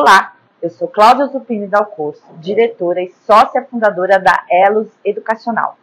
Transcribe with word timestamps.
Olá, 0.00 0.36
eu 0.62 0.70
sou 0.70 0.86
Cláudia 0.86 1.26
Zupini 1.26 1.66
Dalcosto, 1.66 2.24
diretora 2.34 3.02
e 3.02 3.10
sócia 3.26 3.64
fundadora 3.64 4.20
da 4.20 4.44
Elos 4.48 4.86
Educacional. 5.04 5.76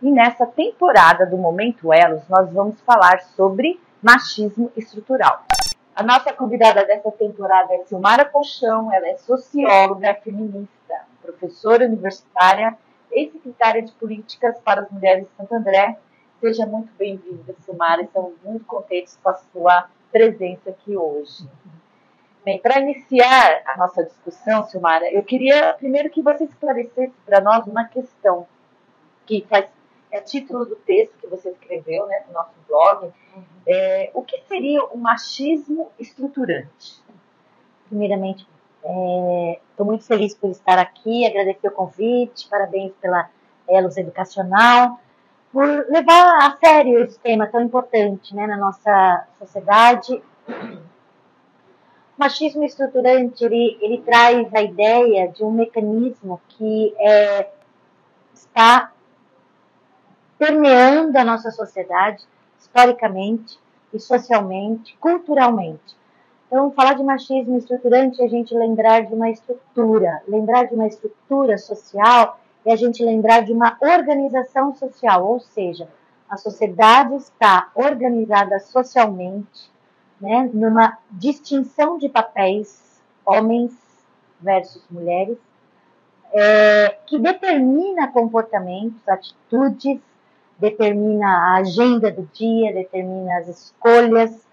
E 0.00 0.08
nessa 0.08 0.46
temporada 0.46 1.26
do 1.26 1.36
Momento 1.36 1.92
Elos, 1.92 2.22
nós 2.28 2.48
vamos 2.52 2.80
falar 2.82 3.22
sobre 3.34 3.80
machismo 4.00 4.70
estrutural. 4.76 5.42
A 5.96 6.04
nossa 6.04 6.32
convidada 6.32 6.86
dessa 6.86 7.10
temporada 7.10 7.74
é 7.74 7.78
Silmara 7.86 8.24
Colchão, 8.24 8.94
ela 8.94 9.08
é 9.08 9.16
socióloga 9.16 10.14
feminista, 10.22 11.00
professora 11.20 11.86
universitária 11.86 12.78
e 13.10 13.28
secretária 13.32 13.82
de 13.82 13.90
Políticas 13.94 14.60
para 14.60 14.82
as 14.82 14.90
Mulheres 14.92 15.24
de 15.24 15.36
Santo 15.36 15.52
André. 15.52 15.98
Seja 16.40 16.64
muito 16.66 16.92
bem-vinda, 16.96 17.52
Silmara, 17.64 18.02
estamos 18.02 18.34
muito 18.44 18.64
contentes 18.64 19.18
com 19.20 19.28
a 19.28 19.34
sua 19.34 19.88
presença 20.12 20.70
aqui 20.70 20.96
hoje. 20.96 21.48
Bem, 22.46 22.60
para 22.60 22.78
iniciar 22.78 23.60
a 23.66 23.76
nossa 23.76 24.04
discussão, 24.04 24.62
Silmara, 24.68 25.10
eu 25.10 25.24
queria 25.24 25.74
primeiro 25.74 26.08
que 26.08 26.22
você 26.22 26.44
esclarecesse 26.44 27.12
para 27.24 27.40
nós 27.40 27.66
uma 27.66 27.86
questão 27.86 28.46
que 29.26 29.44
faz 29.50 29.66
é 30.12 30.20
título 30.20 30.64
do 30.64 30.76
texto 30.76 31.18
que 31.18 31.26
você 31.26 31.50
escreveu 31.50 32.06
né, 32.06 32.22
no 32.28 32.34
nosso 32.34 32.54
blog. 32.68 33.06
Uhum. 33.06 33.42
É, 33.66 34.12
o 34.14 34.22
que 34.22 34.40
seria 34.46 34.84
o 34.84 34.96
machismo 34.96 35.90
estruturante? 35.98 37.02
Primeiramente, 37.88 38.46
estou 38.80 39.84
é, 39.84 39.88
muito 39.88 40.04
feliz 40.04 40.32
por 40.32 40.48
estar 40.48 40.78
aqui, 40.78 41.26
agradecer 41.26 41.66
o 41.66 41.72
convite, 41.72 42.48
parabéns 42.48 42.92
pela 43.00 43.28
Elos 43.68 43.96
Educacional, 43.96 45.00
por 45.52 45.66
levar 45.88 46.46
a 46.46 46.56
sério 46.64 47.02
esse 47.02 47.18
tema 47.18 47.48
tão 47.48 47.60
importante 47.60 48.36
né, 48.36 48.46
na 48.46 48.56
nossa 48.56 49.26
sociedade 49.36 50.22
machismo 52.16 52.64
estruturante 52.64 53.44
ele, 53.44 53.78
ele 53.80 54.02
traz 54.02 54.52
a 54.54 54.62
ideia 54.62 55.28
de 55.28 55.44
um 55.44 55.50
mecanismo 55.50 56.40
que 56.48 56.94
é, 56.98 57.48
está 58.32 58.92
permeando 60.38 61.18
a 61.18 61.24
nossa 61.24 61.50
sociedade 61.50 62.24
historicamente 62.58 63.58
e 63.92 64.00
socialmente, 64.00 64.96
culturalmente. 64.98 65.96
Então, 66.46 66.70
falar 66.70 66.94
de 66.94 67.02
machismo 67.02 67.58
estruturante 67.58 68.22
é 68.22 68.24
a 68.24 68.28
gente 68.28 68.54
lembrar 68.54 69.04
de 69.04 69.14
uma 69.14 69.30
estrutura, 69.30 70.22
lembrar 70.28 70.64
de 70.64 70.74
uma 70.74 70.86
estrutura 70.86 71.58
social 71.58 72.38
é 72.66 72.72
a 72.72 72.76
gente 72.76 73.04
lembrar 73.04 73.44
de 73.44 73.52
uma 73.52 73.78
organização 73.80 74.74
social, 74.74 75.24
ou 75.24 75.38
seja, 75.38 75.88
a 76.28 76.36
sociedade 76.36 77.14
está 77.14 77.70
organizada 77.76 78.58
socialmente 78.58 79.70
né, 80.20 80.50
numa 80.52 80.98
distinção 81.10 81.98
de 81.98 82.08
papéis, 82.08 83.02
homens 83.24 83.72
versus 84.40 84.82
mulheres, 84.90 85.38
é, 86.32 86.98
que 87.06 87.18
determina 87.18 88.08
comportamentos, 88.08 89.08
atitudes, 89.08 90.00
determina 90.58 91.26
a 91.26 91.56
agenda 91.56 92.10
do 92.10 92.28
dia, 92.32 92.72
determina 92.72 93.38
as 93.38 93.48
escolhas 93.48 94.46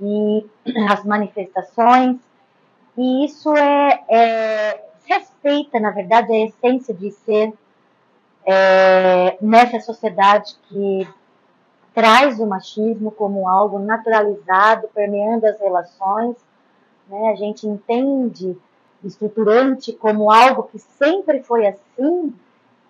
e 0.00 0.46
as 0.90 1.04
manifestações. 1.04 2.18
E 2.96 3.24
isso 3.24 3.54
é, 3.56 4.04
é 4.08 4.84
respeita, 5.04 5.80
na 5.80 5.90
verdade, 5.90 6.32
a 6.32 6.46
essência 6.46 6.94
de 6.94 7.10
ser 7.10 7.52
é, 8.44 9.36
nessa 9.40 9.80
sociedade 9.80 10.56
que 10.68 11.06
traz 11.94 12.40
o 12.40 12.46
machismo 12.46 13.10
como 13.10 13.48
algo 13.48 13.78
naturalizado, 13.78 14.88
permeando 14.94 15.46
as 15.46 15.58
relações. 15.60 16.36
Né? 17.08 17.30
A 17.30 17.36
gente 17.36 17.66
entende 17.66 18.56
estruturante 19.04 19.92
como 19.92 20.30
algo 20.30 20.64
que 20.64 20.78
sempre 20.78 21.42
foi 21.42 21.66
assim 21.66 22.32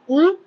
e 0.09 0.39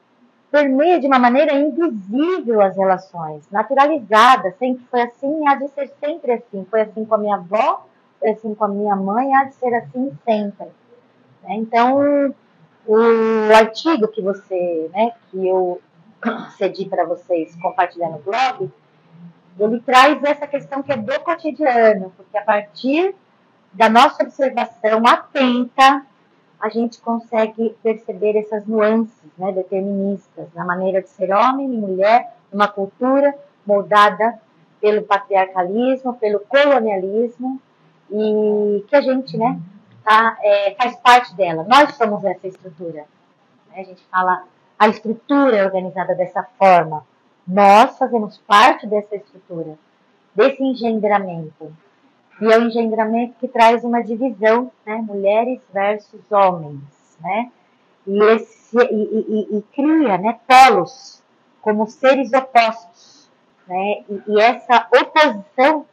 permeia 0.51 0.99
de 0.99 1.07
uma 1.07 1.19
maneira 1.19 1.53
invisível 1.53 2.61
as 2.61 2.77
relações, 2.77 3.43
naturalizada, 3.51 4.55
sempre 4.57 4.85
foi 4.89 5.01
assim 5.01 5.47
há 5.47 5.55
de 5.55 5.67
ser 5.69 5.91
sempre 5.99 6.31
assim. 6.33 6.65
Foi 6.69 6.81
assim 6.81 7.03
com 7.03 7.15
a 7.15 7.17
minha 7.17 7.35
avó, 7.35 7.85
foi 8.19 8.29
assim 8.29 8.55
com 8.55 8.63
a 8.63 8.67
minha 8.69 8.95
mãe, 8.95 9.35
há 9.35 9.45
de 9.45 9.55
ser 9.55 9.73
assim 9.73 10.17
sempre. 10.23 10.67
Né? 11.43 11.55
Então, 11.55 12.33
o 12.87 13.53
artigo 13.53 14.07
que 14.07 14.21
você, 14.21 14.89
né, 14.93 15.11
que 15.29 15.45
eu 15.45 15.81
cedi 16.57 16.85
para 16.85 17.05
vocês 17.05 17.55
compartilhar 17.61 18.09
no 18.09 18.19
blog, 18.19 18.71
ele 19.57 19.79
traz 19.81 20.21
essa 20.23 20.45
questão 20.47 20.83
que 20.83 20.91
é 20.91 20.97
do 20.97 21.19
cotidiano, 21.21 22.11
porque 22.17 22.37
a 22.37 22.43
partir 22.43 23.15
da 23.73 23.89
nossa 23.89 24.23
observação 24.23 25.05
atenta, 25.05 26.05
a 26.59 26.69
gente 26.69 26.99
consegue 26.99 27.75
perceber 27.83 28.37
essas 28.37 28.65
nuances 28.65 29.23
né, 29.37 29.51
deterministas 29.51 30.47
na 30.53 30.65
maneira 30.65 31.01
de 31.01 31.09
ser 31.09 31.31
homem 31.31 31.73
e 31.73 31.77
mulher, 31.77 32.33
uma 32.51 32.67
cultura 32.67 33.35
moldada 33.65 34.39
pelo 34.79 35.03
patriarcalismo, 35.03 36.15
pelo 36.15 36.39
colonialismo, 36.41 37.59
e 38.09 38.85
que 38.87 38.95
a 38.95 39.01
gente 39.01 39.37
né, 39.37 39.59
tá, 40.03 40.37
é, 40.41 40.75
faz 40.75 40.95
parte 40.97 41.35
dela. 41.35 41.65
Nós 41.67 41.95
somos 41.95 42.23
essa 42.23 42.47
estrutura. 42.47 43.05
Né? 43.69 43.81
A 43.81 43.83
gente 43.83 44.03
fala 44.05 44.43
a 44.77 44.87
estrutura 44.87 45.57
é 45.57 45.65
organizada 45.65 46.13
dessa 46.15 46.43
forma. 46.57 47.05
Nós 47.47 47.97
fazemos 47.97 48.37
parte 48.39 48.85
dessa 48.87 49.15
estrutura, 49.15 49.77
desse 50.33 50.61
engendramento. 50.63 51.73
E 52.41 52.51
é 52.51 52.57
o 52.57 52.63
engendramento 52.63 53.35
que 53.39 53.47
traz 53.47 53.83
uma 53.83 54.01
divisão, 54.01 54.71
né? 54.85 54.97
mulheres 54.97 55.61
versus 55.73 56.29
homens, 56.31 57.17
né? 57.21 57.51
E, 58.05 58.21
esse, 58.23 58.77
e, 58.77 59.47
e, 59.51 59.57
e 59.57 59.61
cria 59.73 60.17
né, 60.17 60.39
polos 60.47 61.23
como 61.61 61.87
seres 61.87 62.31
opostos. 62.33 63.29
Né? 63.67 64.03
E, 64.09 64.21
e 64.27 64.39
essa 64.39 64.87
oposição 64.93 65.85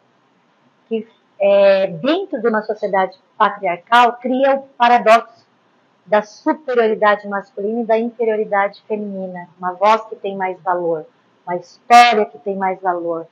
que 0.88 1.06
é, 1.40 1.86
dentro 1.86 2.40
de 2.40 2.48
uma 2.48 2.62
sociedade 2.62 3.18
patriarcal 3.38 4.18
cria 4.20 4.56
o 4.56 4.62
paradoxo 4.76 5.46
da 6.04 6.22
superioridade 6.22 7.28
masculina 7.28 7.80
e 7.80 7.86
da 7.86 7.98
inferioridade 7.98 8.82
feminina, 8.86 9.48
uma 9.58 9.72
voz 9.72 10.04
que 10.06 10.16
tem 10.16 10.36
mais 10.36 10.60
valor, 10.62 11.06
uma 11.46 11.56
história 11.56 12.24
que 12.26 12.38
tem 12.38 12.56
mais 12.56 12.80
valor, 12.80 13.26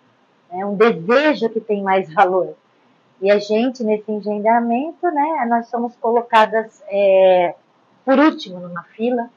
né? 0.50 0.64
um 0.64 0.76
desejo 0.76 1.48
que 1.48 1.60
tem 1.60 1.82
mais 1.82 2.12
valor. 2.12 2.54
E 3.20 3.30
a 3.30 3.38
gente, 3.38 3.84
nesse 3.84 4.10
engendramento, 4.10 5.06
né, 5.10 5.46
nós 5.46 5.66
somos 5.68 5.94
colocadas 5.96 6.82
é, 6.88 7.54
por 8.04 8.18
último 8.18 8.58
numa 8.60 8.82
fila, 8.84 9.28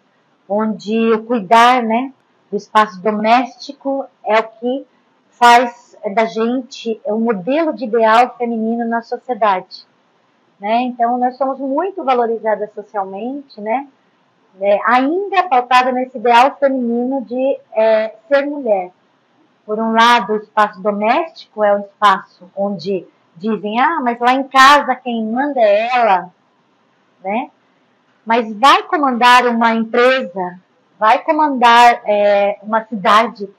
onde 0.47 1.11
o 1.11 1.23
cuidar 1.23 1.83
né, 1.83 2.13
do 2.50 2.55
espaço 2.55 3.01
doméstico 3.01 4.05
é 4.25 4.39
o 4.39 4.44
que 4.44 4.88
faz 5.31 5.97
da 6.13 6.25
gente 6.25 7.00
um 7.05 7.19
modelo 7.19 7.73
de 7.73 7.85
ideal 7.85 8.35
feminino 8.38 8.88
na 8.88 9.01
sociedade. 9.01 9.85
Né? 10.59 10.81
Então, 10.84 11.18
nós 11.18 11.36
somos 11.38 11.59
muito 11.59 12.03
valorizadas 12.03 12.72
socialmente, 12.74 13.59
né? 13.59 13.88
É, 14.62 14.80
ainda 14.86 15.44
pautada 15.50 15.91
nesse 15.91 16.18
ideal 16.18 16.56
feminino 16.59 17.22
de 17.25 17.59
é, 17.74 18.16
ser 18.28 18.46
mulher. 18.46 18.92
Por 19.66 19.80
um 19.80 19.94
lado, 19.94 20.33
o 20.33 20.38
espaço 20.38 20.80
doméstico 20.81 21.63
é 21.63 21.75
o 21.75 21.80
espaço 21.80 22.50
onde 22.56 23.07
dizem, 23.36 23.80
ah, 23.80 24.00
mas 24.01 24.19
lá 24.19 24.33
em 24.33 24.44
casa 24.44 24.95
quem 24.95 25.25
manda 25.25 25.60
é 25.60 25.88
ela, 25.88 26.30
né? 27.24 27.50
Mas 28.25 28.54
vai 28.56 28.83
comandar 28.83 29.48
uma 29.48 29.74
empresa, 29.74 30.60
vai 31.00 31.19
comandar 31.24 32.01
é, 32.06 32.60
uma 32.62 32.86
cidade, 32.86 33.50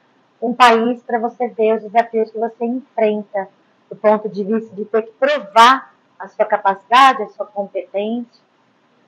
um 0.41 0.55
país, 0.55 1.03
para 1.03 1.19
você 1.19 1.49
ver 1.49 1.77
os 1.77 1.83
desafios 1.83 2.31
que 2.31 2.39
você 2.39 2.65
enfrenta, 2.65 3.49
do 3.91 3.97
ponto 3.97 4.29
de 4.29 4.45
vista 4.45 4.75
de 4.75 4.85
ter 4.85 5.03
que 5.03 5.13
provar 5.13 5.94
a 6.25 6.29
sua 6.29 6.47
capacidade, 6.47 7.23
a 7.23 7.29
sua 7.29 7.47
competência. 7.47 8.43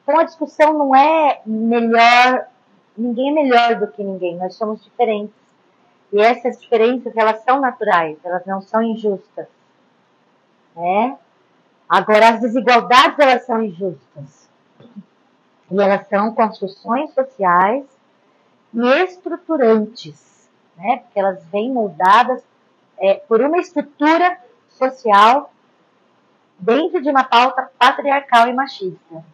Então 0.03 0.19
a 0.19 0.25
discussão 0.25 0.73
não 0.75 0.95
é 0.95 1.41
melhor, 1.47 2.47
ninguém 2.97 3.31
é 3.31 3.43
melhor 3.43 3.75
do 3.77 3.89
que 3.89 4.05
ninguém, 4.05 4.37
nós 4.37 4.55
somos 4.55 4.85
diferentes. 4.85 5.35
E 6.13 6.21
essas 6.21 6.61
diferenças, 6.61 7.17
elas 7.17 7.43
são 7.43 7.61
naturais, 7.61 8.19
elas 8.23 8.45
não 8.47 8.61
são 8.61 8.83
injustas. 8.83 9.49
Né? 10.77 11.19
Agora, 11.89 12.31
as 12.31 12.41
desigualdades, 12.41 13.19
elas 13.19 13.45
são 13.45 13.63
injustas. 13.63 14.49
E 15.71 15.81
elas 15.83 16.07
são 16.07 16.33
construções 16.35 17.13
sociais 17.13 17.85
e 18.73 19.05
estruturantes, 19.05 20.49
né? 20.77 20.99
porque 20.99 21.19
elas 21.19 21.43
vêm 21.47 21.73
moldadas 21.73 22.45
é, 22.99 23.15
por 23.15 23.41
uma 23.41 23.59
estrutura 23.59 24.39
social 24.69 25.51
dentro 26.59 27.03
de 27.03 27.11
uma 27.11 27.25
pauta 27.25 27.71
patriarcal 27.79 28.49
e 28.49 28.53
machista. 28.53 29.25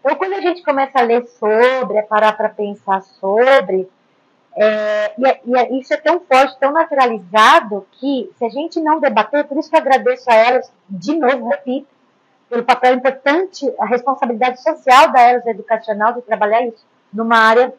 Então, 0.00 0.16
quando 0.16 0.34
a 0.34 0.40
gente 0.40 0.62
começa 0.62 0.98
a 0.98 1.02
ler 1.02 1.26
sobre, 1.26 1.98
a 1.98 2.02
parar 2.02 2.32
para 2.32 2.48
pensar 2.48 3.02
sobre, 3.02 3.88
é, 4.56 5.14
e, 5.18 5.26
é, 5.26 5.40
e, 5.44 5.56
é, 5.56 5.78
isso 5.78 5.92
é 5.92 5.96
tão 5.96 6.20
forte, 6.20 6.58
tão 6.58 6.72
naturalizado, 6.72 7.86
que 7.92 8.30
se 8.36 8.44
a 8.44 8.48
gente 8.48 8.80
não 8.80 8.98
debater, 8.98 9.44
por 9.46 9.58
isso 9.58 9.70
que 9.70 9.76
eu 9.76 9.80
agradeço 9.80 10.30
a 10.30 10.34
elas, 10.34 10.72
de 10.88 11.16
novo, 11.16 11.48
repito, 11.48 11.88
pelo 12.48 12.64
papel 12.64 12.94
importante, 12.94 13.72
a 13.78 13.86
responsabilidade 13.86 14.60
social 14.60 15.12
da 15.12 15.20
Eros 15.20 15.46
Educacional 15.46 16.14
de 16.14 16.22
trabalhar 16.22 16.66
isso 16.66 16.84
numa 17.12 17.36
área 17.36 17.72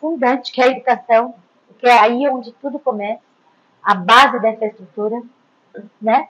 fundante, 0.00 0.52
que 0.52 0.60
é 0.60 0.64
a 0.64 0.68
educação, 0.68 1.34
que 1.78 1.86
é 1.86 1.98
aí 1.98 2.28
onde 2.28 2.52
tudo 2.52 2.78
começa, 2.78 3.22
a 3.82 3.94
base 3.94 4.38
dessa 4.40 4.66
estrutura, 4.66 5.22
né? 6.00 6.28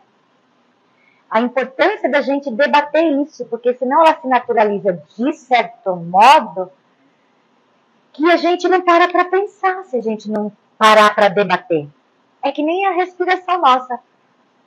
A 1.33 1.41
importância 1.41 2.11
da 2.11 2.21
gente 2.21 2.51
debater 2.51 3.11
isso, 3.23 3.47
porque 3.47 3.73
senão 3.73 4.05
ela 4.05 4.21
se 4.21 4.27
naturaliza 4.27 5.03
de 5.17 5.33
certo 5.33 5.97
modo 5.97 6.71
que 8.13 8.31
a 8.31 8.37
gente 8.37 8.69
não 8.69 8.83
para 8.83 9.09
para 9.09 9.25
pensar 9.25 9.83
se 9.85 9.97
a 9.97 10.03
gente 10.03 10.31
não 10.31 10.53
parar 10.77 11.15
para 11.15 11.31
debater. 11.31 11.89
É 12.43 12.53
que 12.53 12.63
nem 12.63 12.87
a 12.87 12.93
respiração 12.93 13.63
nossa. 13.63 13.99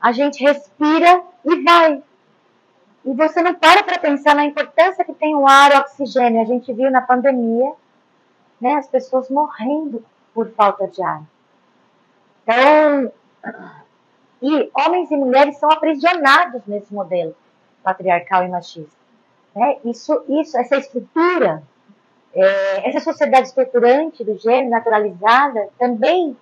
A 0.02 0.12
gente 0.12 0.44
respira 0.44 1.22
e 1.46 1.62
vai. 1.62 2.02
E 3.06 3.14
você 3.14 3.44
não 3.44 3.54
para 3.54 3.84
para 3.84 4.00
pensar 4.00 4.34
na 4.34 4.46
importância 4.46 5.06
que 5.06 5.14
tem 5.14 5.36
o 5.36 5.48
ar, 5.48 5.72
o 5.72 5.78
oxigênio. 5.82 6.42
A 6.42 6.46
gente 6.46 6.74
viu 6.74 6.90
na 6.90 7.02
pandemia 7.02 7.74
né, 8.60 8.74
as 8.74 8.88
pessoas 8.88 9.30
morrendo 9.30 10.04
por 10.34 10.50
falta 10.50 10.88
de 10.88 11.04
ar. 11.04 11.22
Então, 12.42 13.12
e 14.46 14.70
homens 14.76 15.10
e 15.10 15.16
mulheres 15.18 15.58
são 15.58 15.72
aprisionados 15.72 16.62
nesse 16.68 16.94
modelo 16.94 17.36
patriarcal 17.84 18.44
e 18.44 18.50
machista. 18.50 18.96
Né? 19.56 19.78
Isso, 19.86 20.24
isso, 20.30 20.56
essa 20.56 20.78
estrutura, 20.78 21.64
é, 22.32 22.90
essa 22.90 23.00
sociedade 23.00 23.48
estruturante 23.48 24.24
do 24.24 24.38
gênero 24.38 24.70
naturalizada 24.70 25.70
também 25.80 26.38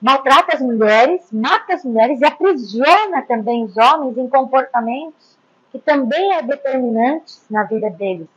maltrata 0.00 0.54
as 0.54 0.60
mulheres, 0.60 1.26
mata 1.32 1.74
as 1.74 1.84
mulheres 1.84 2.20
e 2.20 2.24
aprisiona 2.24 3.22
também 3.22 3.64
os 3.64 3.76
homens 3.76 4.16
em 4.16 4.28
comportamentos 4.28 5.36
que 5.72 5.80
também 5.80 6.34
é 6.34 6.42
determinantes 6.42 7.44
na 7.50 7.64
vida 7.64 7.90
deles. 7.90 8.28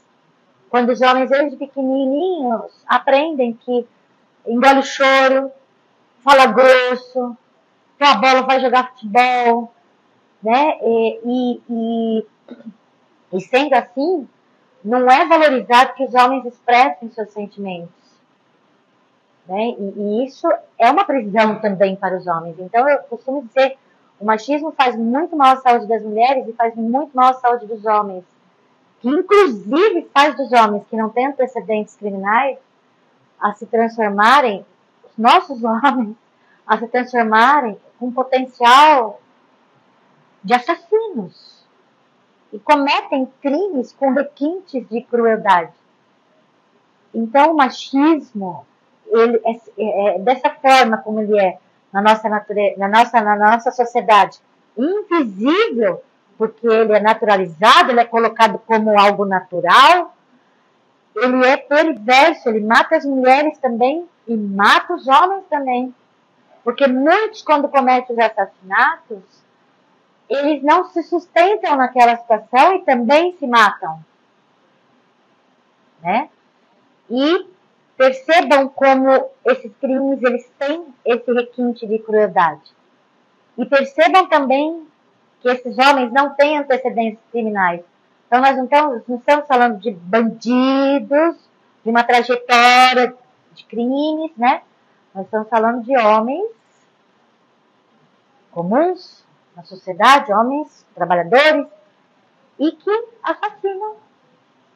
Quando 0.69 0.89
os 0.89 1.01
homens, 1.01 1.29
desde 1.29 1.57
pequenininhos, 1.57 2.71
aprendem 2.87 3.53
que 3.53 3.85
engole 4.47 4.79
o 4.79 4.83
choro, 4.83 5.51
fala 6.23 6.47
grosso, 6.47 7.37
que 8.01 8.05
a 8.05 8.15
bola 8.15 8.41
vai 8.41 8.59
jogar 8.59 8.89
futebol, 8.89 9.71
né? 10.41 10.79
E, 10.81 11.61
e, 11.69 12.25
e, 13.31 13.41
sendo 13.41 13.75
assim, 13.75 14.27
não 14.83 15.07
é 15.07 15.27
valorizado 15.27 15.93
que 15.93 16.05
os 16.05 16.15
homens 16.15 16.43
expressem 16.47 17.11
seus 17.11 17.29
sentimentos. 17.29 17.93
Né? 19.47 19.75
E, 19.77 19.93
e, 19.97 20.25
isso 20.25 20.47
é 20.79 20.89
uma 20.89 21.05
prisão 21.05 21.59
também 21.59 21.95
para 21.95 22.17
os 22.17 22.25
homens. 22.25 22.55
Então, 22.57 22.89
eu 22.89 22.97
costumo 23.03 23.45
dizer, 23.45 23.77
o 24.19 24.25
machismo 24.25 24.71
faz 24.71 24.95
muito 24.95 25.35
mal 25.35 25.53
à 25.53 25.57
saúde 25.57 25.85
das 25.85 26.01
mulheres 26.01 26.47
e 26.47 26.53
faz 26.53 26.73
muito 26.75 27.15
mal 27.15 27.29
à 27.29 27.33
saúde 27.35 27.67
dos 27.67 27.85
homens. 27.85 28.23
Que, 28.99 29.09
inclusive, 29.09 30.09
faz 30.11 30.35
dos 30.35 30.51
homens 30.51 30.83
que 30.89 30.97
não 30.97 31.09
têm 31.09 31.27
antecedentes 31.27 31.95
criminais 31.97 32.57
a 33.39 33.53
se 33.53 33.67
transformarem, 33.67 34.65
os 35.05 35.15
nossos 35.19 35.61
homens, 35.63 36.15
a 36.65 36.79
se 36.79 36.87
transformarem 36.87 37.77
com 38.01 38.11
potencial 38.11 39.21
de 40.43 40.55
assassinos 40.55 41.63
e 42.51 42.57
cometem 42.57 43.31
crimes 43.39 43.93
com 43.93 44.11
requintes 44.11 44.89
de 44.89 45.03
crueldade. 45.03 45.71
Então, 47.13 47.51
o 47.51 47.55
machismo, 47.55 48.65
ele 49.05 49.39
é, 49.45 49.51
é, 49.77 50.15
é 50.15 50.19
dessa 50.19 50.49
forma 50.49 50.97
como 50.97 51.21
ele 51.21 51.39
é 51.39 51.59
na 51.93 52.01
nossa 52.01 52.27
natureza, 52.27 52.79
na 52.79 52.87
nossa, 52.87 53.21
na 53.21 53.35
nossa 53.35 53.71
sociedade, 53.71 54.39
invisível, 54.75 56.01
porque 56.39 56.65
ele 56.65 56.93
é 56.93 56.99
naturalizado, 56.99 57.91
ele 57.91 57.99
é 57.99 58.05
colocado 58.05 58.57
como 58.65 58.99
algo 58.99 59.25
natural, 59.25 60.15
ele 61.15 61.45
é 61.45 61.55
perverso, 61.55 62.49
ele 62.49 62.61
mata 62.61 62.95
as 62.95 63.05
mulheres 63.05 63.59
também 63.59 64.09
e 64.27 64.35
mata 64.35 64.95
os 64.95 65.07
homens 65.07 65.43
também. 65.47 65.93
Porque 66.63 66.87
muitos, 66.87 67.41
quando 67.41 67.67
cometem 67.67 68.15
os 68.15 68.21
assassinatos, 68.23 69.23
eles 70.29 70.63
não 70.63 70.85
se 70.85 71.03
sustentam 71.03 71.75
naquela 71.75 72.15
situação 72.17 72.75
e 72.75 72.85
também 72.85 73.35
se 73.37 73.47
matam. 73.47 73.99
Né? 76.01 76.29
E 77.09 77.47
percebam 77.97 78.69
como 78.69 79.29
esses 79.45 79.71
crimes 79.77 80.23
eles 80.23 80.49
têm 80.57 80.85
esse 81.05 81.31
requinte 81.31 81.85
de 81.85 81.99
crueldade. 81.99 82.73
E 83.57 83.65
percebam 83.65 84.27
também 84.27 84.87
que 85.41 85.49
esses 85.49 85.77
homens 85.77 86.11
não 86.11 86.33
têm 86.35 86.57
antecedentes 86.57 87.23
criminais. 87.31 87.81
Então, 88.27 88.39
nós 88.39 88.55
não 88.55 88.63
estamos, 88.63 89.01
não 89.07 89.17
estamos 89.17 89.47
falando 89.47 89.79
de 89.79 89.91
bandidos, 89.91 91.35
de 91.83 91.89
uma 91.89 92.03
trajetória 92.03 93.13
de 93.53 93.65
crimes, 93.65 94.31
né? 94.37 94.61
Nós 95.13 95.25
estamos 95.25 95.49
falando 95.49 95.83
de 95.83 95.97
homens 95.97 96.51
comuns 98.51 99.25
na 99.55 99.63
sociedade, 99.63 100.31
homens 100.31 100.85
trabalhadores, 100.93 101.67
e 102.59 102.71
que 102.71 103.07
assassinam 103.23 103.95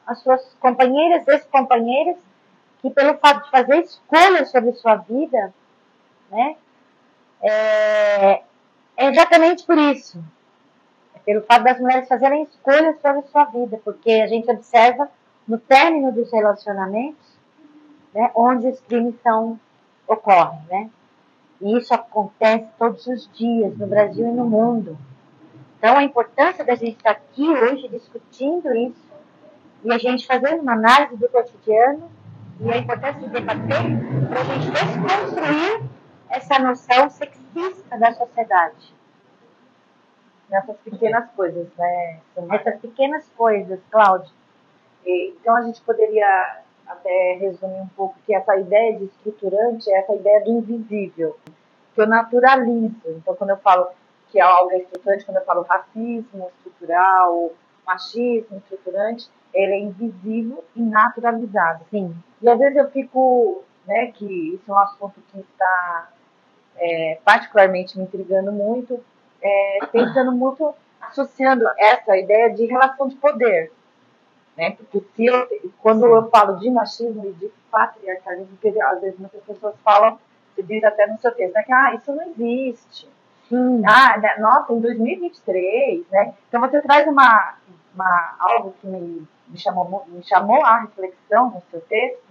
as 0.06 0.20
suas 0.20 0.54
companheiras, 0.60 1.28
ex-companheiras, 1.28 2.18
que 2.82 2.90
pelo 2.90 3.18
fato 3.18 3.46
de 3.46 3.52
fazer 3.52 3.80
escolhas 3.80 4.50
sobre 4.52 4.74
sua 4.74 4.96
vida, 4.96 5.54
né, 6.30 6.56
é, 7.42 8.44
é 8.98 9.10
exatamente 9.10 9.66
por 9.66 9.78
isso. 9.78 10.24
É 11.16 11.20
pelo 11.20 11.44
fato 11.44 11.64
das 11.64 11.80
mulheres 11.80 12.08
fazerem 12.08 12.44
escolhas 12.44 13.00
sobre 13.02 13.22
sua 13.28 13.46
vida, 13.46 13.80
porque 13.84 14.12
a 14.12 14.28
gente 14.28 14.50
observa 14.50 15.10
no 15.48 15.58
término 15.58 16.12
dos 16.12 16.32
relacionamentos, 16.32 17.38
né, 18.14 18.32
onde 18.36 18.68
os 18.68 18.80
crimes 18.82 19.16
são, 19.22 19.60
ocorrem, 20.08 20.62
né? 20.70 20.90
E 21.62 21.78
isso 21.78 21.94
acontece 21.94 22.68
todos 22.78 23.08
os 23.08 23.30
dias, 23.34 23.78
no 23.78 23.88
Brasil 23.88 24.28
e 24.28 24.32
no 24.32 24.46
mundo. 24.46 24.98
Então, 25.78 25.98
a 25.98 26.04
importância 26.04 26.66
da 26.66 26.76
gente 26.76 26.98
estar 26.98 27.12
aqui 27.12 27.48
hoje 27.48 27.88
discutindo 27.88 28.76
isso 28.76 29.06
e 29.84 29.94
a 29.94 29.98
gente 29.98 30.26
fazendo 30.26 30.62
uma 30.62 30.74
análise 30.74 31.16
do 31.16 31.30
cotidiano 31.30 32.10
e 32.60 32.72
a 32.72 32.78
importância 32.78 33.22
de 33.22 33.30
debater 33.30 33.84
para 34.30 34.42
a 34.42 34.44
gente 34.44 34.72
desconstruir 34.72 35.84
essa 36.30 36.60
noção 36.60 37.10
sexista 37.10 37.98
da 37.98 38.14
sociedade. 38.14 38.94
Nessas 40.50 40.78
pequenas 40.78 41.30
coisas, 41.36 41.68
né? 41.78 42.20
Essas 42.52 42.80
pequenas 42.80 43.30
coisas, 43.38 43.80
Cláudia. 43.90 44.32
Então, 45.06 45.56
a 45.56 45.62
gente 45.62 45.82
poderia 45.82 46.65
até 46.88 47.38
resumir 47.40 47.82
um 47.82 47.88
pouco 47.90 48.16
que 48.26 48.34
essa 48.34 48.56
ideia 48.58 48.98
de 48.98 49.06
estruturante 49.06 49.92
é 49.92 50.00
essa 50.00 50.14
ideia 50.14 50.44
do 50.44 50.52
invisível, 50.52 51.38
que 51.94 52.02
eu 52.02 52.08
naturalizo. 52.08 52.96
Então, 53.08 53.36
quando 53.36 53.52
eu 53.52 53.58
falo 53.58 53.88
que 54.30 54.40
algo 54.40 54.72
é 54.72 54.78
estruturante, 54.78 55.26
quando 55.26 55.38
eu 55.38 55.46
falo 55.46 55.64
racismo 55.64 56.52
estrutural, 56.58 57.52
machismo 57.86 58.58
estruturante, 58.58 59.30
ele 59.54 59.74
é 59.74 59.80
invisível 59.80 60.64
e 60.76 60.82
naturalizado. 60.82 61.86
Sim. 61.90 62.16
E 62.42 62.50
às 62.50 62.60
vezes 62.60 62.76
eu 62.76 62.90
fico, 62.92 63.64
né, 63.88 64.08
que 64.08 64.26
isso 64.56 64.70
é 64.70 64.74
um 64.74 64.80
assunto 64.80 65.22
que 65.32 65.40
está 65.40 66.10
é, 66.78 67.20
particularmente 67.24 67.98
me 67.98 68.04
intrigando 68.04 68.52
muito, 68.52 69.00
é, 69.42 69.80
pensando 69.92 70.32
muito, 70.32 70.74
associando 71.00 71.66
essa 71.78 72.18
ideia 72.18 72.54
de 72.54 72.66
relação 72.66 73.08
de 73.08 73.16
poder. 73.16 73.72
Né? 74.58 74.72
Porque 74.72 75.04
se 75.16 75.26
eu, 75.26 75.48
quando 75.82 76.06
eu 76.06 76.30
falo 76.30 76.58
de 76.58 76.70
machismo 76.70 77.26
e 77.28 77.34
de 77.34 77.52
patriarcalismo, 77.70 78.58
porque 78.62 78.82
às 78.82 79.02
vezes 79.02 79.20
muitas 79.20 79.42
pessoas 79.44 79.76
falam, 79.84 80.18
você 80.54 80.64
diz 80.64 80.84
até 80.84 81.06
no 81.08 81.20
seu 81.20 81.34
texto, 81.34 81.54
né, 81.54 81.64
que 81.64 81.74
ah, 81.74 81.94
isso 81.94 82.14
não 82.14 82.24
existe. 82.24 83.10
Sim. 83.50 83.84
Ah, 83.86 84.18
né, 84.18 84.38
nossa, 84.40 84.74
em 84.74 84.80
2023, 84.80 86.06
né? 86.10 86.34
Então 86.48 86.62
você 86.62 86.82
traz 86.82 87.06
uma, 87.08 87.56
uma 87.94 88.36
algo 88.40 88.74
que 88.80 88.88
me, 88.88 89.28
me, 89.48 89.58
chamou, 89.58 90.06
me 90.08 90.24
chamou 90.24 90.66
a 90.66 90.80
reflexão 90.80 91.52
no 91.52 91.62
seu 91.70 91.82
texto, 91.82 92.24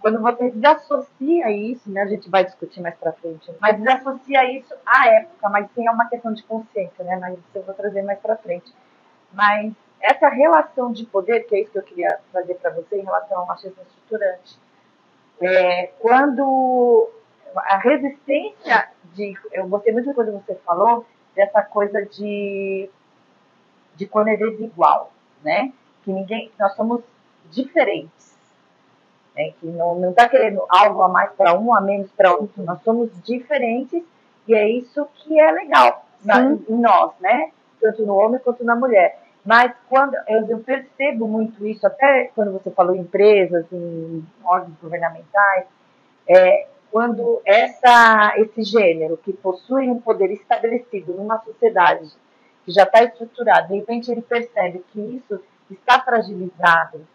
quando 0.00 0.20
você 0.20 0.50
desassocia 0.50 1.50
isso, 1.50 1.90
né, 1.90 2.02
a 2.02 2.06
gente 2.06 2.30
vai 2.30 2.44
discutir 2.44 2.80
mais 2.80 2.94
para 2.94 3.12
frente, 3.14 3.50
mas 3.60 3.76
desassocia 3.76 4.56
isso 4.56 4.72
à 4.86 5.08
época, 5.08 5.48
mas 5.48 5.66
sim 5.74 5.86
é 5.86 5.90
uma 5.90 6.08
questão 6.08 6.32
de 6.32 6.44
consciência, 6.44 7.04
né, 7.04 7.16
mas 7.16 7.32
isso 7.34 7.48
eu 7.56 7.62
vou 7.62 7.74
trazer 7.74 8.02
mais 8.02 8.20
para 8.20 8.36
frente. 8.36 8.72
Mas 9.32 9.72
essa 10.00 10.28
relação 10.28 10.92
de 10.92 11.04
poder, 11.04 11.40
que 11.46 11.54
é 11.54 11.60
isso 11.62 11.72
que 11.72 11.78
eu 11.78 11.82
queria 11.82 12.20
trazer 12.32 12.54
para 12.54 12.70
você 12.70 12.96
em 12.96 13.04
relação 13.04 13.40
ao 13.40 13.46
machismo 13.46 13.82
estruturante, 13.82 14.58
é, 15.40 15.88
quando 15.98 17.10
a 17.54 17.78
resistência 17.78 18.88
de. 19.14 19.34
Eu 19.52 19.66
gostei 19.68 19.92
muito 19.92 20.12
quando 20.14 20.32
você 20.32 20.54
falou 20.56 21.04
dessa 21.34 21.62
coisa 21.62 22.04
de, 22.04 22.88
de 23.94 24.06
quando 24.06 24.28
é 24.28 24.36
desigual, 24.36 25.12
né? 25.42 25.72
Que 26.02 26.12
ninguém. 26.12 26.50
Nós 26.58 26.74
somos 26.74 27.02
diferentes. 27.50 28.36
Né? 29.34 29.52
Que 29.60 29.66
não 29.66 30.10
está 30.10 30.28
querendo 30.28 30.64
algo 30.68 31.02
a 31.02 31.08
mais 31.08 31.30
para 31.32 31.58
um, 31.58 31.74
a 31.74 31.80
menos 31.80 32.10
para 32.12 32.32
outro. 32.32 32.62
Nós 32.62 32.82
somos 32.82 33.10
diferentes 33.22 34.02
e 34.48 34.54
é 34.54 34.68
isso 34.68 35.06
que 35.14 35.38
é 35.38 35.50
legal 35.50 36.06
na, 36.24 36.42
em 36.42 36.80
nós, 36.80 37.12
né? 37.20 37.50
Tanto 37.80 38.04
no 38.06 38.14
homem 38.14 38.40
quanto 38.40 38.64
na 38.64 38.74
mulher. 38.74 39.25
Mas 39.46 39.72
quando 39.88 40.16
eu, 40.26 40.44
eu, 40.48 40.58
percebo 40.58 41.28
muito 41.28 41.64
isso, 41.64 41.86
até 41.86 42.32
quando 42.34 42.50
você 42.50 42.68
falou 42.72 42.96
em 42.96 43.00
empresas, 43.00 43.64
em 43.70 44.26
órgãos 44.44 44.76
governamentais, 44.82 45.66
é, 46.28 46.66
quando 46.90 47.40
essa, 47.44 48.34
esse 48.38 48.64
gênero 48.64 49.16
que 49.16 49.32
possui 49.32 49.88
um 49.88 50.00
poder 50.00 50.32
estabelecido 50.32 51.14
numa 51.14 51.38
sociedade 51.44 52.10
que 52.64 52.72
já 52.72 52.82
está 52.82 53.04
estruturada, 53.04 53.68
de 53.68 53.76
repente 53.76 54.10
ele 54.10 54.22
percebe 54.22 54.84
que 54.92 55.00
isso 55.00 55.40
está 55.70 56.00
fragilizado 56.00 57.06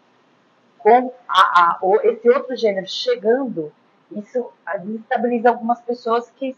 com 0.78 1.12
a, 1.28 1.38
a, 1.38 1.80
esse 2.04 2.30
outro 2.30 2.56
gênero 2.56 2.88
chegando, 2.88 3.70
isso 4.10 4.50
desestabiliza 4.80 5.50
algumas 5.50 5.82
pessoas 5.82 6.30
que 6.30 6.56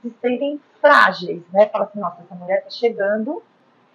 se 0.00 0.10
sentem 0.22 0.58
frágeis, 0.80 1.42
né? 1.52 1.66
Fala 1.66 1.84
assim, 1.84 2.00
nossa, 2.00 2.22
essa 2.22 2.34
mulher 2.34 2.58
está 2.60 2.70
chegando 2.70 3.42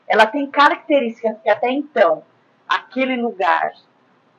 ela 0.10 0.26
tem 0.26 0.50
características 0.50 1.38
que 1.42 1.50
até 1.50 1.70
então 1.70 2.24
aquele 2.68 3.16
lugar 3.16 3.72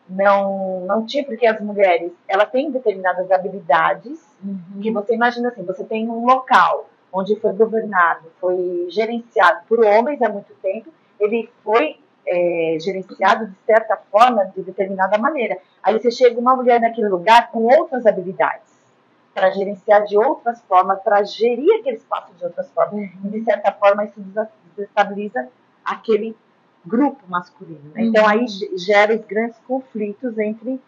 não 0.09 0.81
não 0.81 1.07
tinha 1.07 1.25
porque 1.25 1.47
as 1.47 1.61
mulheres 1.61 2.13
ela 2.29 2.45
tem 2.45 2.71
determinadas 2.71 3.31
habilidades 3.31 4.21
uhum. 4.45 4.81
que 4.83 4.91
você 4.91 5.15
imagina 5.15 5.49
assim 5.49 5.63
você 5.63 5.85
tem 5.85 6.09
um 6.09 6.27
local 6.27 6.91
onde 7.13 7.37
foi 7.37 7.53
governado 7.53 8.31
foi 8.41 8.89
gerenciado 8.91 9.61
por 9.69 9.85
homens 9.85 10.21
há 10.21 10.29
muito 10.29 10.53
tempo 10.55 10.93
ele 11.19 11.49
foi 11.63 11.97
é, 12.27 12.77
gerenciado 12.81 13.47
de 13.47 13.57
certa 13.65 13.97
forma 14.11 14.45
de 14.47 14.63
determinada 14.63 15.17
maneira 15.17 15.59
aí 15.81 15.97
você 15.97 16.11
chega 16.11 16.41
uma 16.41 16.57
mulher 16.57 16.81
naquele 16.81 17.09
lugar 17.09 17.51
com 17.53 17.63
outras 17.63 18.05
habilidades 18.05 18.69
para 19.33 19.51
gerenciar 19.51 20.05
de 20.05 20.19
outras 20.19 20.61
formas 20.63 21.01
para 21.03 21.23
gerir 21.23 21.73
aquele 21.79 21.97
espaço 21.97 22.35
de 22.35 22.45
outras 22.45 22.69
formas 22.73 22.95
uhum. 22.95 23.11
e 23.27 23.29
de 23.29 23.45
certa 23.45 23.71
forma 23.71 24.05
isso 24.05 24.21
desestabiliza 24.75 25.49
aquele 25.85 26.37
grupo 26.85 27.21
masculino. 27.29 27.91
Né? 27.95 28.05
Então 28.05 28.27
aí 28.27 28.41
uhum. 28.41 28.79
gera 28.79 29.15
os 29.15 29.25
grandes 29.25 29.59
conflitos 29.67 30.39
entre 30.39 30.81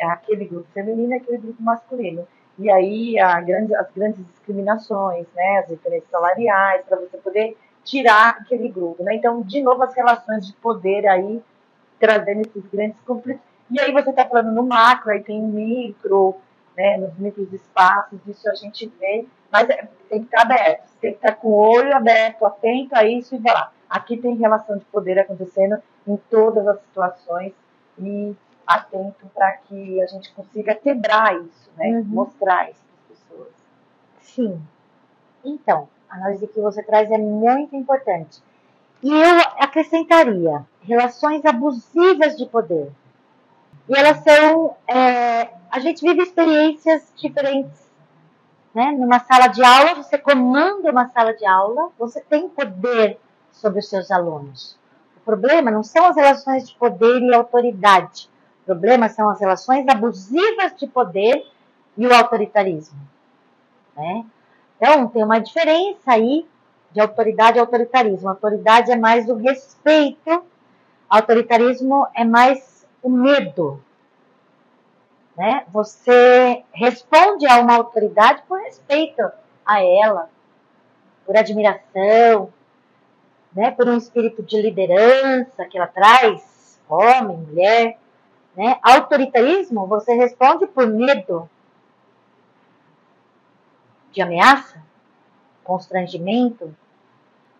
aquele 0.00 0.44
grupo 0.44 0.66
feminino 0.72 1.12
e 1.12 1.16
aquele 1.16 1.38
grupo 1.38 1.62
masculino. 1.62 2.26
E 2.58 2.70
aí 2.70 3.16
grande, 3.44 3.74
as 3.74 3.90
grandes 3.92 4.24
discriminações, 4.26 5.26
né, 5.34 5.58
as 5.58 5.68
diferenças 5.68 6.08
salariais, 6.08 6.84
para 6.86 6.98
você 6.98 7.16
poder 7.18 7.56
tirar 7.84 8.38
aquele 8.40 8.68
grupo. 8.68 9.02
Né? 9.02 9.16
Então, 9.16 9.42
de 9.42 9.60
novo, 9.62 9.82
as 9.82 9.94
relações 9.94 10.46
de 10.46 10.52
poder 10.54 11.06
aí 11.06 11.42
trazendo 11.98 12.42
esses 12.42 12.64
grandes 12.70 12.98
conflitos. 13.00 13.42
E 13.70 13.80
aí 13.80 13.92
você 13.92 14.10
está 14.10 14.24
falando 14.24 14.52
no 14.52 14.62
macro, 14.62 15.10
aí 15.10 15.22
tem 15.22 15.40
micro, 15.42 16.36
né, 16.76 16.96
nos 16.98 17.16
micros 17.18 17.52
espaços, 17.52 18.18
isso 18.26 18.48
a 18.48 18.54
gente 18.54 18.86
vê, 19.00 19.26
mas 19.50 19.68
é, 19.70 19.88
tem 20.08 20.20
que 20.20 20.26
estar 20.26 20.42
aberto, 20.42 20.88
tem 21.00 21.12
que 21.12 21.16
estar 21.16 21.32
com 21.32 21.48
o 21.48 21.54
olho 21.54 21.94
aberto, 21.94 22.44
atento 22.44 22.94
a 22.94 23.04
isso 23.04 23.34
e 23.34 23.38
vai 23.38 23.54
lá. 23.54 23.72
Aqui 23.88 24.16
tem 24.16 24.36
relação 24.36 24.78
de 24.78 24.84
poder 24.86 25.18
acontecendo 25.18 25.76
em 26.06 26.16
todas 26.30 26.66
as 26.66 26.80
situações 26.80 27.52
e 27.98 28.34
atento 28.66 29.26
para 29.32 29.52
que 29.52 30.02
a 30.02 30.06
gente 30.06 30.32
consiga 30.32 30.74
quebrar 30.74 31.34
isso, 31.36 31.70
né? 31.76 31.90
Uhum. 31.90 32.04
Mostrar 32.04 32.70
isso 32.70 32.80
para 32.80 33.14
as 33.14 33.20
pessoas. 33.20 33.52
Sim. 34.20 34.60
Então, 35.44 35.88
a 36.10 36.16
análise 36.16 36.46
que 36.48 36.60
você 36.60 36.82
traz 36.82 37.10
é 37.10 37.18
muito 37.18 37.76
importante. 37.76 38.42
E 39.02 39.12
eu 39.12 39.38
acrescentaria 39.58 40.64
relações 40.80 41.44
abusivas 41.44 42.36
de 42.36 42.46
poder. 42.46 42.90
E 43.88 43.96
elas 43.96 44.18
são. 44.18 44.76
É, 44.88 45.48
a 45.70 45.78
gente 45.78 46.00
vive 46.02 46.22
experiências 46.22 47.12
diferentes. 47.16 47.86
Né? 48.74 48.92
Numa 48.92 49.20
sala 49.20 49.46
de 49.46 49.62
aula, 49.62 49.94
você 49.94 50.18
comanda 50.18 50.90
uma 50.90 51.08
sala 51.08 51.32
de 51.32 51.46
aula, 51.46 51.90
você 51.98 52.20
tem 52.20 52.48
poder 52.48 53.18
sobre 53.56 53.80
os 53.80 53.88
seus 53.88 54.10
alunos. 54.10 54.78
O 55.16 55.20
problema 55.20 55.70
não 55.70 55.82
são 55.82 56.06
as 56.06 56.16
relações 56.16 56.68
de 56.68 56.74
poder 56.76 57.20
e 57.20 57.34
autoridade. 57.34 58.30
O 58.62 58.66
problema 58.66 59.08
são 59.08 59.28
as 59.30 59.40
relações 59.40 59.86
abusivas 59.88 60.76
de 60.76 60.86
poder 60.86 61.44
e 61.96 62.06
o 62.06 62.14
autoritarismo. 62.14 62.98
Né? 63.96 64.24
Então, 64.76 65.08
tem 65.08 65.24
uma 65.24 65.40
diferença 65.40 66.12
aí 66.12 66.46
de 66.92 67.00
autoridade 67.00 67.56
e 67.56 67.60
autoritarismo. 67.60 68.28
Autoridade 68.28 68.92
é 68.92 68.96
mais 68.96 69.28
o 69.28 69.34
respeito, 69.34 70.44
autoritarismo 71.08 72.06
é 72.14 72.24
mais 72.24 72.86
o 73.02 73.08
medo. 73.08 73.82
Né? 75.36 75.64
Você 75.72 76.62
responde 76.72 77.46
a 77.46 77.58
uma 77.60 77.74
autoridade 77.74 78.42
por 78.46 78.58
respeito 78.60 79.22
a 79.64 79.82
ela, 79.82 80.30
por 81.24 81.36
admiração, 81.36 82.52
né, 83.56 83.70
por 83.70 83.88
um 83.88 83.96
espírito 83.96 84.42
de 84.42 84.60
liderança 84.60 85.64
que 85.64 85.78
ela 85.78 85.86
traz, 85.86 86.78
homem, 86.86 87.38
mulher, 87.38 87.98
né? 88.54 88.78
Autoritarismo, 88.82 89.86
você 89.86 90.12
responde 90.14 90.66
por 90.66 90.86
medo 90.86 91.48
de 94.12 94.20
ameaça, 94.20 94.82
constrangimento. 95.64 96.74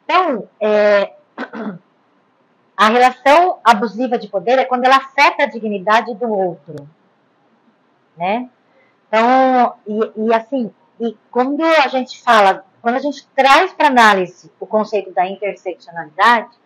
Então, 0.05 0.47
é, 0.61 1.15
a 2.77 2.89
relação 2.89 3.59
abusiva 3.65 4.19
de 4.19 4.29
poder 4.29 4.59
é 4.59 4.67
quando 4.67 4.85
ela 4.85 4.97
afeta 4.97 5.45
a 5.45 5.49
dignidade 5.49 6.15
do 6.15 6.31
outro, 6.31 6.87
né? 8.17 8.51
Então, 9.09 9.75
e, 9.87 10.27
e 10.27 10.35
assim, 10.35 10.71
e 11.01 11.17
quando 11.31 11.63
a 11.63 11.89
gente 11.89 12.23
fala 12.23 12.67
quando 12.87 12.99
a 12.99 13.01
gente 13.01 13.27
traz 13.35 13.73
para 13.73 13.89
análise 13.89 14.49
o 14.61 14.65
conceito 14.65 15.11
da 15.11 15.27
interseccionalidade, 15.27 16.57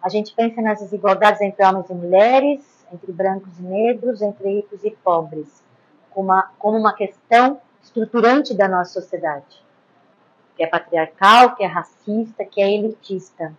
a 0.00 0.08
gente 0.08 0.32
pensa 0.32 0.62
nas 0.62 0.78
desigualdades 0.78 1.40
entre 1.40 1.66
homens 1.66 1.90
e 1.90 1.92
mulheres, 1.92 2.86
entre 2.92 3.10
brancos 3.10 3.58
e 3.58 3.62
negros, 3.62 4.22
entre 4.22 4.48
ricos 4.48 4.84
e 4.84 4.92
pobres, 4.92 5.64
como 6.10 6.28
uma, 6.28 6.52
como 6.56 6.78
uma 6.78 6.94
questão 6.94 7.60
estruturante 7.82 8.54
da 8.54 8.68
nossa 8.68 9.00
sociedade, 9.00 9.60
que 10.56 10.62
é 10.62 10.68
patriarcal, 10.68 11.56
que 11.56 11.64
é 11.64 11.66
racista, 11.66 12.44
que 12.44 12.62
é 12.62 12.72
elitista. 12.72 13.52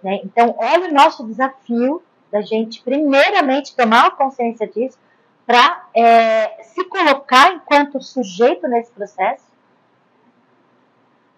Né? 0.00 0.20
Então, 0.22 0.54
olha 0.56 0.88
o 0.88 0.94
nosso 0.94 1.26
desafio 1.26 2.00
da 2.30 2.42
gente, 2.42 2.80
primeiramente, 2.80 3.74
tomar 3.74 4.16
consciência 4.16 4.68
disso, 4.68 4.96
para 5.44 5.84
é, 5.96 6.62
se 6.62 6.84
colocar 6.84 7.54
enquanto 7.54 8.00
sujeito 8.00 8.68
nesse 8.68 8.92
processo 8.92 9.48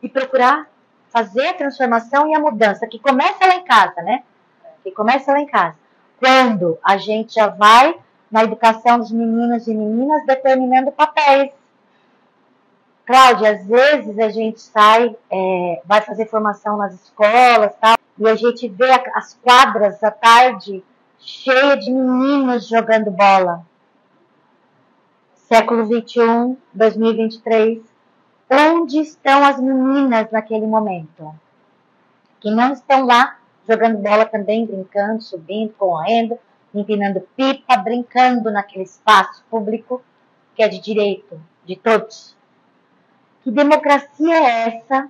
e 0.02 0.09
procurar 0.09 0.69
fazer 1.11 1.49
a 1.49 1.54
transformação 1.54 2.28
e 2.28 2.35
a 2.35 2.40
mudança, 2.40 2.87
que 2.87 2.99
começa 2.99 3.47
lá 3.47 3.57
em 3.57 3.64
casa, 3.64 4.00
né? 4.02 4.23
Que 4.83 4.90
começa 4.90 5.33
lá 5.33 5.40
em 5.40 5.47
casa. 5.47 5.76
Quando 6.19 6.78
a 6.83 6.97
gente 6.97 7.35
já 7.35 7.49
vai 7.49 7.99
na 8.30 8.45
educação 8.45 8.99
dos 8.99 9.11
meninos 9.11 9.66
e 9.66 9.75
meninas 9.75 10.25
determinando 10.25 10.92
papéis. 10.92 11.52
Cláudia, 13.04 13.50
às 13.50 13.66
vezes 13.66 14.19
a 14.21 14.28
gente 14.28 14.61
sai, 14.61 15.16
é, 15.28 15.83
vai 15.85 16.00
fazer 16.00 16.26
formação 16.26 16.76
nas 16.76 16.95
escolas, 16.95 17.73
tal, 17.80 17.97
e 18.16 18.28
a 18.28 18.37
gente 18.37 18.69
vê 18.69 18.90
as 19.14 19.35
quadras 19.42 20.02
à 20.04 20.12
tarde 20.12 20.85
cheias 21.19 21.85
de 21.85 21.90
meninos 21.90 22.69
jogando 22.69 23.11
bola. 23.11 23.66
Século 25.49 25.87
21, 25.87 26.57
2023 26.73 27.89
onde 28.50 28.99
estão 28.99 29.45
as 29.45 29.61
meninas 29.61 30.30
naquele 30.30 30.66
momento? 30.66 31.33
Que 32.40 32.50
não 32.50 32.73
estão 32.73 33.04
lá 33.07 33.38
jogando 33.69 33.99
bola 33.99 34.26
também, 34.26 34.66
brincando, 34.66 35.23
subindo, 35.23 35.73
correndo, 35.75 36.37
empinando 36.75 37.21
pipa, 37.37 37.76
brincando 37.76 38.50
naquele 38.50 38.85
espaço 38.85 39.45
público 39.49 40.02
que 40.54 40.62
é 40.62 40.69
de 40.69 40.80
direito 40.80 41.40
de 41.64 41.76
todos. 41.76 42.37
Que 43.42 43.50
democracia 43.50 44.35
é 44.35 44.69
essa? 44.69 45.09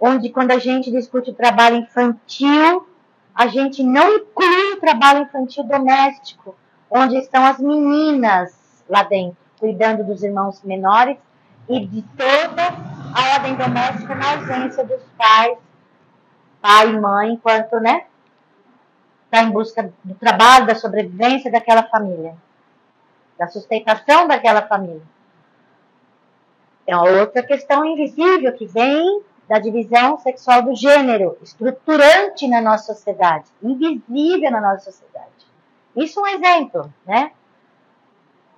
Onde, 0.00 0.30
quando 0.30 0.52
a 0.52 0.58
gente 0.58 0.92
discute 0.92 1.30
o 1.30 1.34
trabalho 1.34 1.76
infantil, 1.76 2.86
a 3.34 3.48
gente 3.48 3.82
não 3.82 4.16
inclui 4.16 4.74
o 4.74 4.80
trabalho 4.80 5.22
infantil 5.22 5.64
doméstico, 5.64 6.54
onde 6.88 7.16
estão 7.16 7.44
as 7.44 7.58
meninas 7.58 8.56
lá 8.88 9.02
dentro, 9.02 9.36
cuidando 9.58 10.04
dos 10.04 10.22
irmãos 10.22 10.62
menores 10.62 11.18
e 11.68 11.86
de 11.86 12.02
toda 12.16 12.62
a 13.14 13.34
ordem 13.34 13.54
doméstica 13.56 14.14
na 14.14 14.32
ausência 14.32 14.84
dos 14.84 15.02
pais, 15.16 15.58
pai 16.60 16.90
e 16.90 16.98
mãe, 16.98 17.32
enquanto, 17.32 17.78
né, 17.80 18.06
está 19.24 19.42
em 19.42 19.50
busca 19.50 19.92
do 20.02 20.14
trabalho, 20.14 20.66
da 20.66 20.74
sobrevivência 20.74 21.50
daquela 21.50 21.82
família, 21.84 22.34
da 23.38 23.46
sustentação 23.48 24.26
daquela 24.26 24.62
família. 24.62 25.02
É 26.86 26.96
outra 26.96 27.42
questão 27.42 27.84
invisível 27.84 28.52
que 28.54 28.66
vem 28.66 29.22
da 29.46 29.58
divisão 29.58 30.18
sexual 30.18 30.62
do 30.62 30.74
gênero, 30.74 31.36
estruturante 31.42 32.48
na 32.48 32.60
nossa 32.60 32.94
sociedade, 32.94 33.46
invisível 33.62 34.50
na 34.50 34.60
nossa 34.60 34.90
sociedade. 34.90 35.28
Isso 35.96 36.18
é 36.20 36.22
um 36.22 36.26
exemplo, 36.26 36.92
né? 37.06 37.32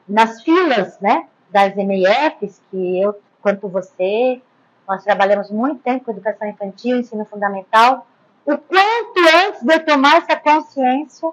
Nas 0.08 0.42
filas, 0.42 0.98
né? 1.00 1.26
Das 1.50 1.74
MEFs, 1.74 2.60
que 2.70 3.00
eu, 3.00 3.14
quanto 3.42 3.68
você, 3.68 4.40
nós 4.88 5.04
trabalhamos 5.04 5.50
muito 5.50 5.82
tempo 5.82 6.04
com 6.04 6.10
educação 6.12 6.48
infantil, 6.48 6.98
ensino 6.98 7.24
fundamental, 7.24 8.06
o 8.44 8.56
quanto 8.56 9.20
antes 9.46 9.62
de 9.62 9.74
eu 9.74 9.84
tomar 9.84 10.16
essa 10.16 10.36
consciência, 10.36 11.30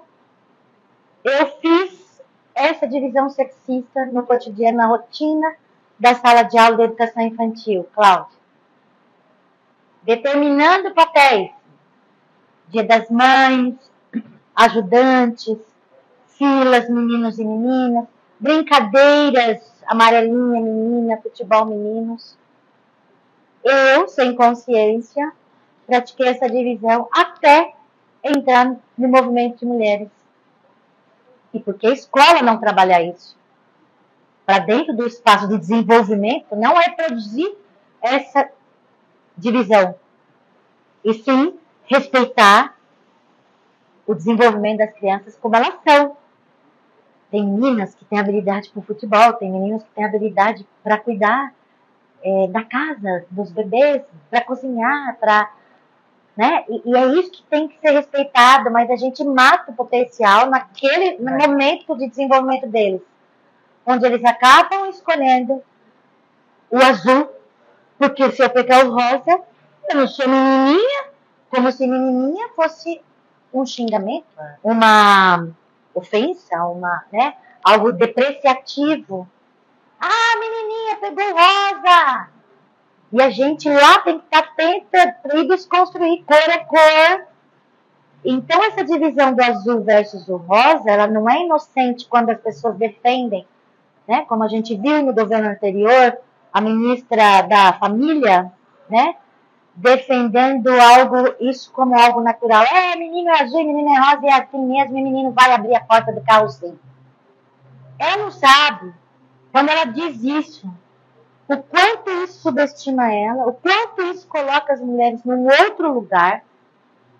eu 1.24 1.46
fiz 1.60 2.22
essa 2.54 2.86
divisão 2.86 3.28
sexista 3.30 4.06
no 4.06 4.24
cotidiano, 4.24 4.78
na 4.78 4.86
rotina 4.86 5.54
da 5.98 6.14
sala 6.14 6.42
de 6.42 6.58
aula 6.58 6.76
de 6.76 6.82
educação 6.84 7.22
infantil, 7.22 7.88
Cláudia. 7.94 8.38
Determinando 10.02 10.94
papéis. 10.94 11.50
Dia 12.68 12.84
das 12.84 13.08
mães, 13.10 13.74
ajudantes, 14.54 15.58
filas, 16.26 16.88
meninos 16.88 17.38
e 17.38 17.44
meninas, 17.44 18.06
brincadeiras, 18.38 19.77
amarelinha 19.88 20.60
menina, 20.60 21.20
futebol 21.20 21.64
meninos. 21.64 22.36
Eu, 23.64 24.06
sem 24.08 24.36
consciência, 24.36 25.32
pratiquei 25.86 26.28
essa 26.28 26.48
divisão 26.48 27.08
até 27.10 27.74
entrar 28.22 28.76
no 28.96 29.08
movimento 29.08 29.58
de 29.58 29.66
mulheres. 29.66 30.08
E 31.52 31.58
porque 31.58 31.86
a 31.86 31.92
escola 31.92 32.42
não 32.42 32.58
trabalha 32.58 33.02
isso? 33.02 33.36
Para 34.44 34.60
dentro 34.60 34.94
do 34.94 35.06
espaço 35.06 35.48
de 35.48 35.58
desenvolvimento, 35.58 36.54
não 36.54 36.80
é 36.80 36.90
produzir 36.90 37.56
essa 38.00 38.48
divisão. 39.36 39.94
E 41.04 41.14
sim 41.14 41.58
respeitar 41.86 42.76
o 44.06 44.14
desenvolvimento 44.14 44.78
das 44.78 44.92
crianças 44.92 45.36
como 45.36 45.56
elas 45.56 45.74
são. 45.86 46.16
Tem 47.30 47.46
meninas 47.46 47.94
que 47.94 48.04
têm 48.04 48.18
habilidade 48.18 48.70
para 48.70 48.80
o 48.80 48.82
futebol, 48.82 49.34
tem 49.34 49.50
meninas 49.50 49.82
que 49.82 49.90
têm 49.90 50.04
habilidade 50.04 50.66
para 50.82 50.98
cuidar 50.98 51.52
é, 52.22 52.46
da 52.48 52.64
casa, 52.64 53.24
dos 53.30 53.50
bebês, 53.50 54.02
para 54.30 54.40
cozinhar, 54.42 55.16
para. 55.18 55.50
Né? 56.36 56.64
E, 56.68 56.90
e, 56.90 56.96
é 56.96 57.06
isso 57.14 57.32
que 57.32 57.42
tem 57.44 57.68
que 57.68 57.78
ser 57.80 57.90
respeitado, 57.90 58.70
mas 58.70 58.88
a 58.90 58.96
gente 58.96 59.24
mata 59.24 59.70
o 59.70 59.74
potencial 59.74 60.48
naquele 60.48 61.16
é. 61.16 61.18
momento 61.18 61.96
de 61.96 62.08
desenvolvimento 62.08 62.66
deles, 62.68 63.02
onde 63.84 64.06
eles 64.06 64.24
acabam 64.24 64.88
escolhendo 64.88 65.62
o 66.70 66.76
azul, 66.76 67.28
porque 67.98 68.30
se 68.30 68.42
eu 68.42 68.50
pegar 68.50 68.86
o 68.86 68.92
rosa, 68.92 69.40
eu 69.90 69.96
não 69.96 70.06
sou 70.06 70.28
menininha, 70.28 71.04
como 71.50 71.72
se 71.72 71.86
menininha 71.86 72.48
fosse 72.54 73.00
um 73.52 73.66
xingamento, 73.66 74.26
é. 74.38 74.56
uma 74.62 75.48
ofensa, 75.94 76.64
uma, 76.64 77.04
né, 77.12 77.34
algo 77.62 77.92
depreciativo. 77.92 79.28
Ah, 80.00 80.38
menininha, 80.38 80.96
pegou 80.96 81.32
rosa! 81.32 82.28
E 83.10 83.22
a 83.22 83.30
gente 83.30 83.68
lá 83.68 84.00
tem 84.00 84.18
que 84.18 84.24
estar 84.24 84.38
atenta 84.40 85.16
e 85.34 85.48
desconstruir 85.48 86.24
cor 86.24 86.36
é 86.36 86.58
cor. 86.58 87.26
Então, 88.24 88.62
essa 88.64 88.84
divisão 88.84 89.32
do 89.32 89.42
azul 89.42 89.82
versus 89.82 90.28
o 90.28 90.36
rosa, 90.36 90.90
ela 90.90 91.06
não 91.06 91.28
é 91.28 91.44
inocente 91.44 92.06
quando 92.08 92.30
as 92.30 92.40
pessoas 92.40 92.76
defendem, 92.76 93.46
né? 94.06 94.24
Como 94.28 94.44
a 94.44 94.48
gente 94.48 94.76
viu 94.76 95.02
no 95.02 95.14
governo 95.14 95.48
anterior, 95.48 96.18
a 96.52 96.60
ministra 96.60 97.42
da 97.42 97.72
Família, 97.74 98.52
né? 98.90 99.14
Defendendo 99.78 100.68
algo, 100.68 101.34
isso 101.40 101.72
como 101.72 101.96
algo 101.96 102.20
natural. 102.20 102.64
É, 102.64 102.96
menino 102.96 103.30
é 103.30 103.42
azul, 103.42 103.64
menino 103.64 103.94
é 103.94 103.98
rosa, 103.98 104.26
e 104.26 104.28
é 104.28 104.34
assim 104.34 104.58
mesmo, 104.58 104.98
e 104.98 105.02
menino 105.02 105.30
vai 105.30 105.52
abrir 105.52 105.76
a 105.76 105.80
porta 105.80 106.12
do 106.12 106.20
carro 106.20 106.48
sim. 106.48 106.78
Ela 107.98 108.16
não 108.24 108.30
sabe, 108.30 108.92
quando 109.52 109.70
ela 109.70 109.84
diz 109.84 110.22
isso, 110.22 110.68
o 111.48 111.56
quanto 111.56 112.10
isso 112.24 112.40
subestima 112.40 113.12
ela, 113.12 113.46
o 113.46 113.52
quanto 113.52 114.02
isso 114.02 114.26
coloca 114.26 114.72
as 114.72 114.80
mulheres 114.80 115.22
num 115.24 115.46
outro 115.46 115.92
lugar, 115.92 116.42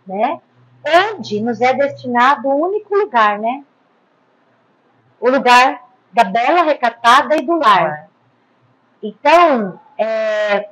né? 0.06 0.40
Onde 0.85 1.40
nos 1.40 1.61
é 1.61 1.72
destinado 1.74 2.48
o 2.48 2.66
único 2.66 2.94
lugar, 2.94 3.38
né? 3.38 3.64
O 5.20 5.30
lugar 5.30 5.83
da 6.12 6.24
bela 6.24 6.62
recatada 6.62 7.37
e 7.37 7.42
do 7.42 7.56
lar. 7.56 8.09
Então, 9.02 9.80
é, 9.96 10.68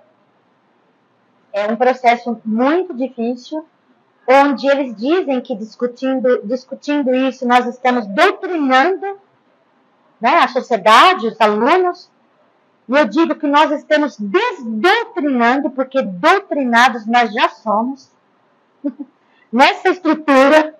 é 1.56 1.72
um 1.72 1.76
processo 1.76 2.38
muito 2.44 2.92
difícil, 2.92 3.66
onde 4.28 4.68
eles 4.68 4.94
dizem 4.94 5.40
que 5.40 5.56
discutindo, 5.56 6.42
discutindo 6.44 7.14
isso 7.14 7.48
nós 7.48 7.64
estamos 7.66 8.06
doutrinando 8.08 9.18
né, 10.20 10.36
a 10.40 10.48
sociedade, 10.48 11.28
os 11.28 11.40
alunos, 11.40 12.10
e 12.86 12.94
eu 12.94 13.06
digo 13.06 13.34
que 13.36 13.46
nós 13.46 13.72
estamos 13.72 14.18
desdoutrinando, 14.18 15.70
porque 15.70 16.02
doutrinados 16.02 17.06
nós 17.06 17.32
já 17.32 17.48
somos, 17.48 18.10
nessa 19.50 19.88
estrutura 19.88 20.74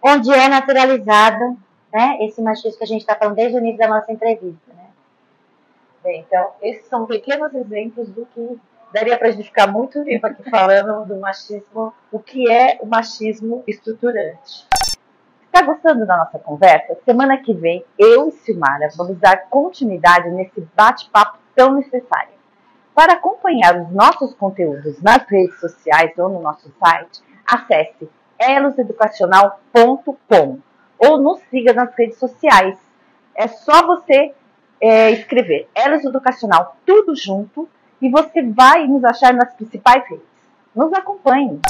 onde 0.00 0.30
é 0.30 0.48
naturalizado 0.48 1.58
né, 1.92 2.18
esse 2.20 2.40
machismo 2.40 2.78
que 2.78 2.84
a 2.84 2.86
gente 2.86 3.00
está 3.00 3.16
falando 3.16 3.34
desde 3.34 3.56
o 3.56 3.60
início 3.60 3.78
da 3.78 3.88
nossa 3.88 4.12
entrevista. 4.12 4.72
Né? 4.74 4.86
Bem, 6.04 6.20
então, 6.20 6.52
esses 6.62 6.86
são 6.86 7.04
pequenos 7.04 7.52
exemplos 7.52 8.08
do 8.10 8.24
que 8.26 8.60
daria 8.94 9.18
para 9.18 9.28
a 9.28 9.32
gente 9.32 9.46
ficar 9.46 9.66
muito 9.66 10.04
tempo 10.04 10.24
aqui 10.24 10.48
falando 10.48 11.04
do 11.04 11.18
machismo, 11.18 11.92
o 12.12 12.20
que 12.20 12.48
é 12.48 12.78
o 12.80 12.86
machismo 12.86 13.64
estruturante. 13.66 14.68
Está 15.46 15.62
gostando 15.62 16.06
da 16.06 16.16
nossa 16.16 16.38
conversa? 16.38 16.96
Semana 17.04 17.38
que 17.38 17.52
vem, 17.52 17.84
eu 17.98 18.28
e 18.28 18.30
Silmara 18.30 18.90
vamos 18.96 19.18
dar 19.18 19.48
continuidade 19.50 20.30
nesse 20.30 20.60
bate-papo 20.76 21.38
tão 21.56 21.74
necessário. 21.74 22.34
Para 22.94 23.14
acompanhar 23.14 23.82
os 23.82 23.90
nossos 23.90 24.32
conteúdos 24.34 25.02
nas 25.02 25.28
redes 25.28 25.58
sociais 25.58 26.16
ou 26.16 26.28
no 26.28 26.40
nosso 26.40 26.72
site, 26.78 27.20
acesse 27.44 28.08
eloseducacional.com 28.38 30.60
ou 30.98 31.20
nos 31.20 31.40
siga 31.50 31.72
nas 31.72 31.92
redes 31.96 32.18
sociais. 32.18 32.78
É 33.34 33.48
só 33.48 33.84
você 33.84 34.32
é, 34.80 35.10
escrever 35.10 35.68
Elos 35.74 36.04
Educacional 36.04 36.76
tudo 36.86 37.16
junto 37.16 37.68
e 38.00 38.08
você 38.08 38.42
vai 38.42 38.86
nos 38.86 39.04
achar 39.04 39.32
nas 39.32 39.52
principais 39.54 40.06
redes. 40.08 40.26
Nos 40.74 40.92
acompanhe! 40.92 41.60